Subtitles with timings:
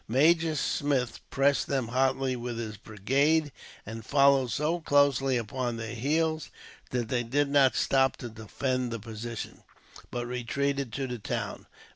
[0.07, 3.51] Major Smith pressed them hotly with his brigade,
[3.85, 6.49] and followed so closely upon their heels
[6.89, 9.61] that they did not stop to defend the position,
[10.09, 11.67] but retreated to the town.